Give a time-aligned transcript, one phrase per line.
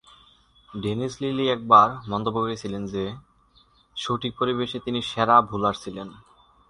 [0.69, 3.03] Dennis Lillee একবার মন্তব্য করেছিলেন যে,
[3.95, 6.07] সঠিক পরিবেশে তিনি সেরা বোলার ছিলেন।